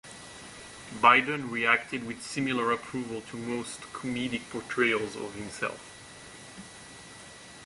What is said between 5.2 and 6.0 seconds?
himself.